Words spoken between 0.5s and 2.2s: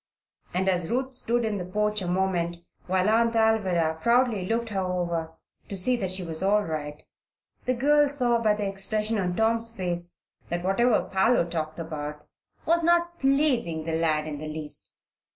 And as Ruth stood in the porch a